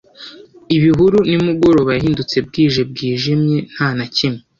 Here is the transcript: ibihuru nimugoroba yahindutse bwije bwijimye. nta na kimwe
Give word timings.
ibihuru 0.75 1.17
nimugoroba 1.29 1.89
yahindutse 1.97 2.35
bwije 2.47 2.81
bwijimye. 2.91 3.57
nta 3.73 3.87
na 3.97 4.05
kimwe 4.15 4.41